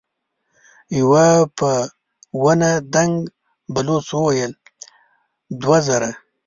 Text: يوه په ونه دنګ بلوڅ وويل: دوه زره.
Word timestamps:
يوه 0.97 1.25
په 1.57 1.71
ونه 2.43 2.71
دنګ 2.93 3.13
بلوڅ 3.73 4.07
وويل: 4.17 4.51
دوه 5.61 5.77
زره. 5.87 6.11